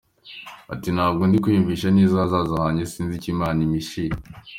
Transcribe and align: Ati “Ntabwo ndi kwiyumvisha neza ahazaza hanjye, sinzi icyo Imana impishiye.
Ati 0.73 0.89
“Ntabwo 0.95 1.23
ndi 1.25 1.37
kwiyumvisha 1.43 1.87
neza 1.97 2.13
ahazaza 2.17 2.55
hanjye, 2.63 2.83
sinzi 2.91 3.13
icyo 3.17 3.29
Imana 3.35 3.59
impishiye. 3.65 4.11